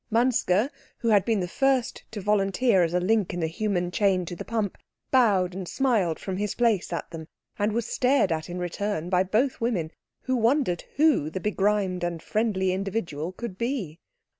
[0.09, 4.25] Manske, who had been the first to volunteer as a link in the human chain
[4.25, 4.79] to the pump,
[5.11, 7.27] bowed and smiled from his place at them,
[7.59, 9.91] and was stared at in return by both women,
[10.21, 13.99] who wondered who the begrimed and friendly individual could be.